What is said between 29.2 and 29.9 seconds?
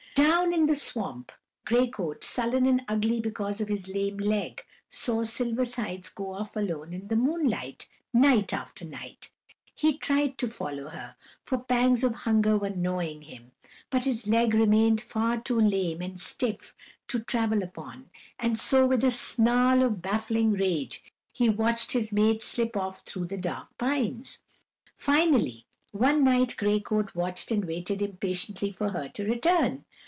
return.